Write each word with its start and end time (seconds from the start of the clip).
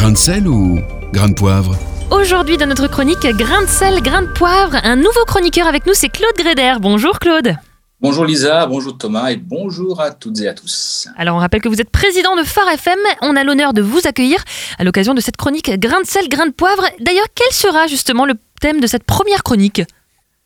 Grain 0.00 0.12
de 0.12 0.16
sel 0.16 0.48
ou 0.48 0.80
grain 1.12 1.28
de 1.28 1.34
poivre 1.34 1.76
Aujourd'hui, 2.10 2.56
dans 2.56 2.66
notre 2.66 2.86
chronique 2.86 3.20
Grain 3.36 3.60
de 3.60 3.66
sel, 3.66 4.00
grain 4.00 4.22
de 4.22 4.28
poivre, 4.28 4.76
un 4.82 4.96
nouveau 4.96 5.26
chroniqueur 5.26 5.66
avec 5.66 5.84
nous, 5.84 5.92
c'est 5.92 6.08
Claude 6.08 6.32
Gréder. 6.38 6.72
Bonjour 6.80 7.18
Claude. 7.18 7.54
Bonjour 8.00 8.24
Lisa, 8.24 8.64
bonjour 8.64 8.96
Thomas 8.96 9.30
et 9.30 9.36
bonjour 9.36 10.00
à 10.00 10.10
toutes 10.10 10.40
et 10.40 10.48
à 10.48 10.54
tous. 10.54 11.06
Alors 11.18 11.36
on 11.36 11.38
rappelle 11.38 11.60
que 11.60 11.68
vous 11.68 11.82
êtes 11.82 11.90
président 11.90 12.34
de 12.34 12.44
Phare 12.44 12.70
FM, 12.70 12.98
on 13.20 13.36
a 13.36 13.44
l'honneur 13.44 13.74
de 13.74 13.82
vous 13.82 14.00
accueillir 14.06 14.42
à 14.78 14.84
l'occasion 14.84 15.12
de 15.12 15.20
cette 15.20 15.36
chronique 15.36 15.70
Grain 15.78 16.00
de 16.00 16.06
sel, 16.06 16.30
grain 16.30 16.46
de 16.46 16.52
poivre. 16.52 16.84
D'ailleurs, 17.00 17.26
quel 17.34 17.52
sera 17.52 17.86
justement 17.86 18.24
le 18.24 18.36
thème 18.62 18.80
de 18.80 18.86
cette 18.86 19.04
première 19.04 19.42
chronique? 19.42 19.82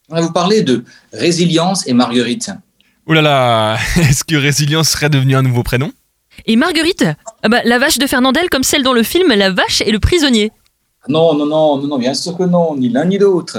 On 0.08 0.16
va 0.16 0.20
vous 0.20 0.32
parler 0.32 0.62
de 0.62 0.82
résilience 1.12 1.86
et 1.86 1.92
Marguerite. 1.92 2.50
Oh 3.06 3.12
là 3.12 3.22
là, 3.22 3.78
est-ce 4.00 4.24
que 4.24 4.34
Résilience 4.34 4.88
serait 4.88 5.10
devenu 5.10 5.36
un 5.36 5.42
nouveau 5.42 5.62
prénom? 5.62 5.92
Et 6.46 6.56
Marguerite 6.56 7.04
Ah 7.42 7.48
bah, 7.48 7.60
La 7.64 7.78
vache 7.78 7.98
de 7.98 8.06
Fernandel 8.06 8.48
comme 8.50 8.62
celle 8.64 8.82
dans 8.82 8.92
le 8.92 9.02
film 9.02 9.28
La 9.32 9.50
vache 9.50 9.80
et 9.82 9.90
le 9.90 9.98
prisonnier. 9.98 10.52
Non, 11.08 11.34
non, 11.34 11.44
non, 11.44 11.76
non, 11.76 11.86
non, 11.86 11.98
bien 11.98 12.14
sûr 12.14 12.36
que 12.36 12.44
non, 12.44 12.76
ni 12.76 12.88
l'un 12.88 13.04
ni 13.04 13.18
l'autre. 13.18 13.58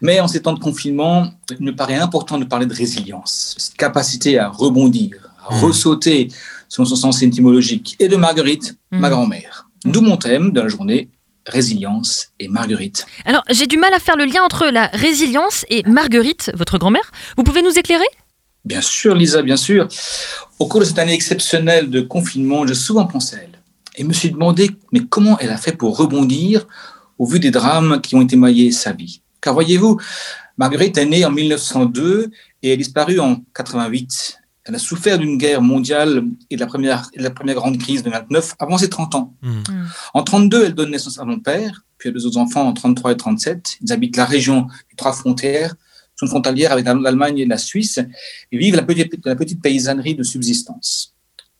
Mais 0.00 0.18
en 0.20 0.28
ces 0.28 0.40
temps 0.40 0.54
de 0.54 0.58
confinement, 0.60 1.26
il 1.58 1.64
me 1.66 1.76
paraît 1.76 1.96
important 1.96 2.38
de 2.38 2.44
parler 2.46 2.64
de 2.64 2.72
résilience, 2.74 3.54
cette 3.58 3.76
capacité 3.76 4.38
à 4.38 4.48
rebondir, 4.48 5.10
à 5.46 5.54
Mmh. 5.54 5.60
ressauter 5.60 6.28
selon 6.68 6.86
son 6.86 6.96
sens 6.96 7.22
étymologique, 7.22 7.96
et 8.00 8.08
de 8.08 8.16
Marguerite, 8.16 8.76
ma 8.90 9.08
Mmh. 9.08 9.10
grand-mère. 9.10 9.68
D'où 9.84 10.00
mon 10.00 10.16
thème 10.16 10.52
de 10.52 10.60
la 10.62 10.68
journée, 10.68 11.10
résilience 11.46 12.28
et 12.40 12.48
Marguerite. 12.48 13.06
Alors 13.24 13.42
j'ai 13.50 13.66
du 13.66 13.76
mal 13.76 13.92
à 13.94 13.98
faire 14.00 14.16
le 14.16 14.24
lien 14.24 14.42
entre 14.42 14.66
la 14.66 14.86
résilience 14.88 15.64
et 15.68 15.82
Marguerite, 15.84 16.50
votre 16.54 16.76
grand-mère. 16.78 17.12
Vous 17.36 17.44
pouvez 17.44 17.62
nous 17.62 17.78
éclairer? 17.78 18.06
Bien 18.66 18.80
sûr, 18.80 19.14
Lisa, 19.14 19.42
bien 19.42 19.56
sûr. 19.56 19.86
Au 20.58 20.66
cours 20.66 20.80
de 20.80 20.84
cette 20.84 20.98
année 20.98 21.14
exceptionnelle 21.14 21.88
de 21.88 22.00
confinement, 22.00 22.66
j'ai 22.66 22.74
souvent 22.74 23.06
pensé 23.06 23.36
à 23.36 23.38
elle 23.44 23.62
et 23.96 24.02
me 24.02 24.12
suis 24.12 24.30
demandé 24.30 24.72
mais 24.92 25.00
comment 25.08 25.38
elle 25.38 25.50
a 25.50 25.56
fait 25.56 25.72
pour 25.72 25.96
rebondir 25.96 26.66
au 27.16 27.26
vu 27.26 27.38
des 27.38 27.52
drames 27.52 28.00
qui 28.00 28.16
ont 28.16 28.26
émaillé 28.26 28.72
sa 28.72 28.92
vie? 28.92 29.22
Car 29.40 29.54
voyez-vous, 29.54 30.00
Marguerite 30.58 30.98
est 30.98 31.06
née 31.06 31.24
en 31.24 31.30
1902 31.30 32.32
et 32.62 32.66
elle 32.66 32.72
est 32.72 32.76
disparue 32.78 33.20
en 33.20 33.36
88. 33.54 34.38
Elle 34.64 34.74
a 34.74 34.78
souffert 34.80 35.16
d'une 35.16 35.38
guerre 35.38 35.62
mondiale 35.62 36.24
et 36.50 36.56
de 36.56 36.60
la 36.60 36.66
première, 36.66 37.08
de 37.16 37.22
la 37.22 37.30
première 37.30 37.54
grande 37.54 37.78
crise 37.78 38.02
de 38.02 38.10
29 38.10 38.56
avant 38.58 38.78
ses 38.78 38.90
30 38.90 39.14
ans. 39.14 39.34
Hmm. 39.42 39.62
En 40.12 40.24
32, 40.24 40.64
elle 40.64 40.74
donne 40.74 40.90
naissance 40.90 41.20
à 41.20 41.24
mon 41.24 41.38
père, 41.38 41.84
puis 41.98 42.08
à 42.08 42.12
deux 42.12 42.26
autres 42.26 42.38
enfants 42.38 42.66
en 42.66 42.72
33 42.72 43.12
et 43.12 43.16
37. 43.16 43.76
Ils 43.82 43.92
habitent 43.92 44.16
la 44.16 44.24
région 44.24 44.62
des 44.90 44.96
trois 44.96 45.12
frontières, 45.12 45.76
sont 46.16 46.26
frontalières 46.26 46.72
avec 46.72 46.86
l'Allemagne 46.86 47.38
et 47.38 47.46
la 47.46 47.58
Suisse, 47.58 47.98
et 48.50 48.58
vivent 48.58 48.76
la 48.76 48.82
petite, 48.82 49.14
la 49.24 49.36
petite 49.36 49.62
paysannerie 49.62 50.14
de 50.14 50.22
subsistance. 50.22 51.14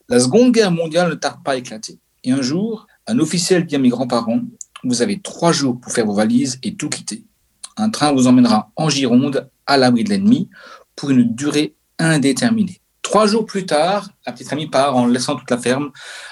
La 0.08 0.20
Seconde 0.20 0.52
Guerre 0.52 0.70
mondiale 0.70 1.10
ne 1.10 1.14
tarde 1.14 1.42
pas 1.44 1.52
à 1.52 1.56
éclater. 1.56 1.98
Et 2.24 2.32
un 2.32 2.42
jour, 2.42 2.86
un 3.06 3.18
officiel 3.18 3.66
dit 3.66 3.76
à 3.76 3.78
mes 3.78 3.88
grands-parents, 3.88 4.40
vous 4.84 5.02
avez 5.02 5.20
trois 5.20 5.52
jours 5.52 5.80
pour 5.80 5.92
faire 5.92 6.06
vos 6.06 6.14
valises 6.14 6.58
et 6.62 6.74
tout 6.74 6.88
quitter. 6.88 7.24
Un 7.76 7.90
train 7.90 8.12
vous 8.12 8.26
emmènera 8.26 8.70
en 8.76 8.88
Gironde, 8.88 9.48
à 9.66 9.76
l'abri 9.76 10.04
de 10.04 10.10
l'ennemi, 10.10 10.48
pour 10.94 11.10
une 11.10 11.34
durée 11.34 11.74
indéterminée. 11.98 12.80
Trois 13.02 13.26
jours 13.26 13.46
plus 13.46 13.66
tard, 13.66 14.10
la 14.26 14.32
petite 14.32 14.52
amie 14.52 14.66
part 14.66 14.96
en 14.96 15.06
laissant 15.06 15.36
toute 15.36 15.50
la 15.50 15.58
ferme 15.58 15.90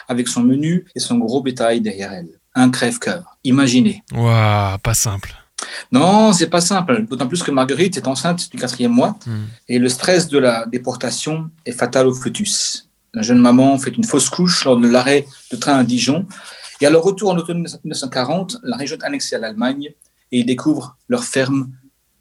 avec 0.08 0.28
son 0.28 0.42
menu 0.42 0.86
et 0.94 1.00
son 1.00 1.18
gros 1.18 1.42
bétail 1.42 1.80
derrière 1.80 2.12
elle. 2.12 2.40
Un 2.54 2.70
crève-cœur. 2.70 3.38
Imaginez. 3.44 4.02
Waouh, 4.12 4.78
pas 4.78 4.94
simple. 4.94 5.34
Non, 5.92 6.32
c'est 6.32 6.48
pas 6.48 6.60
simple. 6.60 7.04
D'autant 7.08 7.26
plus 7.26 7.42
que 7.42 7.50
Marguerite 7.50 7.96
est 7.96 8.06
enceinte 8.06 8.50
du 8.50 8.56
quatrième 8.58 8.92
mois 8.92 9.16
Hmm. 9.26 9.44
et 9.68 9.78
le 9.78 9.88
stress 9.88 10.28
de 10.28 10.38
la 10.38 10.66
déportation 10.66 11.50
est 11.64 11.72
fatal 11.72 12.06
au 12.06 12.14
fœtus. 12.14 12.88
La 13.12 13.22
jeune 13.22 13.38
maman 13.38 13.78
fait 13.78 13.96
une 13.96 14.04
fausse 14.04 14.28
couche 14.28 14.64
lors 14.64 14.76
de 14.76 14.88
l'arrêt 14.88 15.26
de 15.52 15.56
train 15.56 15.76
à 15.78 15.84
Dijon. 15.84 16.26
Et 16.80 16.86
à 16.86 16.90
leur 16.90 17.02
retour 17.02 17.30
en 17.30 17.36
automne 17.36 17.58
1940, 17.84 18.58
la 18.64 18.76
région 18.76 18.96
est 18.96 19.04
annexée 19.04 19.36
à 19.36 19.38
l'Allemagne 19.38 19.90
et 20.32 20.40
ils 20.40 20.46
découvrent 20.46 20.96
leur 21.08 21.22
ferme 21.24 21.70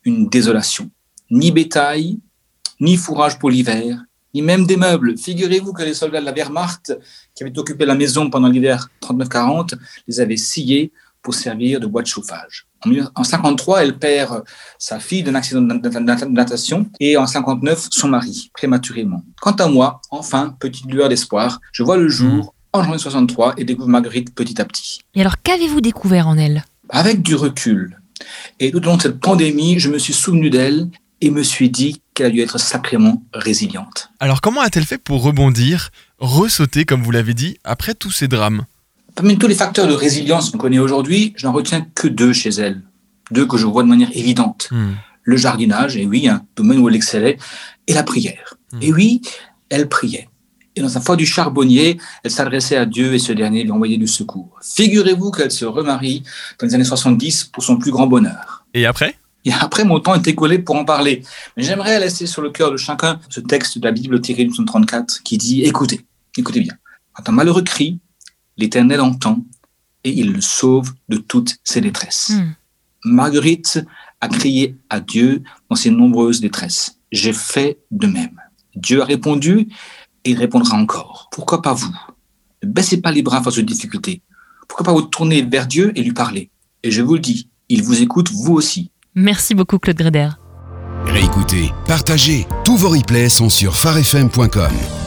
une 0.04 0.30
désolation. 0.30 0.90
Ni 1.32 1.52
bétail, 1.52 2.20
ni 2.80 2.96
fourrage 2.98 3.40
pour 3.40 3.50
l'hiver, 3.50 4.04
ni 4.36 4.42
même 4.42 4.66
des 4.68 4.78
meubles. 4.78 5.18
Figurez-vous 5.18 5.74
que 5.74 5.82
les 5.84 5.94
soldats 5.96 6.20
de 6.20 6.26
la 6.26 6.32
Wehrmacht 6.32 6.98
qui 7.34 7.44
avaient 7.44 7.58
occupé 7.58 7.86
la 7.86 7.96
maison 7.96 8.30
pendant 8.30 8.48
l'hiver 8.48 8.90
39-40 9.02 9.74
les 10.08 10.20
avaient 10.20 10.38
sciés 10.38 10.92
pour 11.24 11.34
servir 11.34 11.80
de 11.80 11.88
bois 11.88 12.02
de 12.04 12.08
chauffage. 12.08 12.68
En 12.86 12.90
1953, 12.90 13.82
elle 13.84 13.98
perd 13.98 14.44
sa 14.78 15.00
fille 15.00 15.24
d'un 15.24 15.36
accident 15.36 15.62
de 15.62 15.74
nat- 15.74 16.16
de 16.26 16.26
natation 16.26 16.88
et 17.00 17.16
en 17.18 17.26
59, 17.26 17.88
son 17.92 18.10
mari, 18.10 18.52
prématurément. 18.54 19.24
Quant 19.42 19.54
à 19.54 19.68
moi, 19.68 20.02
enfin, 20.12 20.56
petite 20.60 20.86
lueur 20.92 21.10
d'espoir, 21.10 21.60
je 21.72 21.82
vois 21.82 21.98
le 21.98 22.10
jour 22.10 22.54
en 22.74 22.84
janvier 22.84 23.00
63 23.00 23.54
et 23.58 23.64
découvre 23.64 23.88
Marguerite 23.88 24.36
petit 24.36 24.60
à 24.62 24.66
petit. 24.66 25.00
Et 25.16 25.22
alors 25.22 25.42
qu'avez-vous 25.42 25.80
découvert 25.82 26.28
en 26.28 26.38
elle? 26.38 26.66
Avec 26.90 27.22
du 27.22 27.36
recul 27.36 28.00
et 28.60 28.72
tout 28.72 28.78
au 28.80 28.82
long 28.82 28.98
de 28.98 29.02
cette 29.04 29.20
pandémie, 29.20 29.80
je 29.80 29.90
me 29.90 29.98
suis 29.98 30.14
souvenu 30.14 30.50
d'elle 30.50 30.90
et 31.22 31.30
me 31.32 31.42
suis 31.44 31.70
dit 31.70 32.02
qu'elle 32.14 32.26
a 32.28 32.30
dû 32.30 32.42
être 32.42 32.60
sacrément 32.60 33.24
résiliente. 33.34 34.10
Alors 34.20 34.42
comment 34.42 34.60
a-t-elle 34.62 34.86
fait 34.86 34.98
pour 34.98 35.24
rebondir, 35.24 35.90
ressauter, 36.20 36.84
comme 36.86 37.02
vous 37.02 37.12
l'avez 37.12 37.34
dit, 37.34 37.58
après 37.64 37.94
tous 37.96 38.12
ces 38.12 38.28
drames? 38.28 38.66
Parmi 39.16 39.38
tous 39.38 39.48
les 39.48 39.56
facteurs 39.56 39.88
de 39.88 39.94
résilience 39.94 40.50
qu'on 40.50 40.58
connaît 40.58 40.80
aujourd'hui, 40.80 41.34
je 41.36 41.46
n'en 41.46 41.54
retiens 41.54 41.86
que 41.96 42.08
deux 42.08 42.34
chez 42.34 42.50
elle. 42.50 42.82
Deux 43.32 43.46
que 43.46 43.58
je 43.58 43.66
vois 43.66 43.84
de 43.84 43.88
manière 43.88 44.16
évidente. 44.16 44.70
Hmm. 44.72 44.94
Le 45.24 45.38
jardinage, 45.38 45.96
et 45.98 46.06
oui, 46.06 46.28
un 46.28 46.44
domaine 46.56 46.80
où 46.80 46.90
elle 46.90 46.96
excellait, 46.96 47.38
et 47.88 47.94
la 47.94 48.04
prière. 48.04 48.56
Hmm. 48.72 48.80
Et 48.82 48.92
oui, 48.92 49.22
elle 49.70 49.88
priait. 49.88 50.30
Et 50.76 50.82
dans 50.82 50.90
sa 50.90 51.00
foi 51.00 51.16
du 51.16 51.26
charbonnier, 51.26 52.00
elle 52.24 52.32
s'adressait 52.32 52.76
à 52.76 52.86
Dieu 52.86 53.14
et 53.14 53.20
ce 53.20 53.32
dernier 53.32 53.64
lui 53.64 53.72
envoyait 53.72 53.98
du 53.98 54.08
secours. 54.08 54.60
Figurez-vous 54.62 55.30
qu'elle 55.30 55.52
se 55.52 55.66
remarie 55.66 56.24
dans 56.60 56.66
les 56.66 56.74
années 56.74 56.84
70 56.84 57.46
pour 57.46 57.64
son 57.64 57.78
plus 57.78 57.92
grand 57.92 58.08
bonheur. 58.08 58.66
Et 58.74 58.88
après? 58.88 59.16
Et 59.46 59.52
après, 59.52 59.84
mon 59.84 60.00
temps 60.00 60.16
est 60.16 60.28
écoulé 60.28 60.58
pour 60.58 60.76
en 60.76 60.86
parler. 60.86 61.22
Mais 61.56 61.64
j'aimerais 61.64 62.00
laisser 62.00 62.26
sur 62.26 62.42
le 62.42 62.50
cœur 62.50 62.72
de 62.72 62.78
chacun 62.78 63.20
ce 63.30 63.40
texte 63.42 63.78
de 63.78 63.86
la 63.86 63.92
Bible 63.92 64.20
tiré 64.22 64.46
du 64.46 64.50
psaume 64.50 64.66
34 64.66 65.22
qui 65.24 65.38
dit, 65.38 65.64
écoutez, 65.64 66.02
écoutez 66.38 66.62
bien. 66.62 66.74
Quand 67.14 67.30
un 67.30 67.34
malheureux 67.34 67.62
crie, 67.62 68.00
l'Éternel 68.58 69.02
entend 69.02 69.44
et 70.04 70.12
il 70.12 70.32
le 70.32 70.42
sauve 70.42 70.94
de 71.10 71.18
toutes 71.18 71.58
ses 71.64 71.82
détresses. 71.82 72.32
Hmm. 72.34 72.54
Marguerite 73.06 73.86
a 74.22 74.28
crié 74.28 74.76
à 74.90 75.00
Dieu 75.00 75.44
dans 75.70 75.76
ses 75.76 75.92
nombreuses 75.92 76.42
détresses. 76.42 77.00
J'ai 77.12 77.34
fait 77.34 77.80
de 77.92 78.08
même. 78.08 78.40
Dieu 78.76 79.02
a 79.02 79.06
répondu 79.06 79.68
et 80.24 80.32
il 80.32 80.38
répondra 80.38 80.78
encore. 80.78 81.30
Pourquoi 81.32 81.62
pas 81.62 81.74
vous? 81.74 81.94
Ne 82.64 82.70
baissez 82.70 83.02
pas 83.02 83.12
les 83.12 83.22
bras 83.22 83.44
face 83.44 83.58
aux 83.58 83.62
difficultés. 83.62 84.22
Pourquoi 84.68 84.86
pas 84.86 84.94
vous 84.94 85.02
tourner 85.02 85.42
vers 85.42 85.68
Dieu 85.68 85.92
et 85.96 86.02
lui 86.02 86.14
parler? 86.14 86.50
Et 86.84 86.92
je 86.92 87.02
vous 87.02 87.16
le 87.16 87.20
dis, 87.20 87.50
il 87.70 87.84
vous 87.84 88.02
écoute 88.02 88.32
vous 88.32 88.54
aussi. 88.54 88.92
Merci 89.16 89.54
beaucoup 89.54 89.78
Claude 89.78 89.98
Gréder. 89.98 90.30
Réécoutez, 91.06 91.72
partagez. 91.88 92.48
Tous 92.64 92.78
vos 92.78 92.90
replays 92.90 93.30
sont 93.30 93.50
sur 93.50 93.76
farfm.com. 93.76 95.03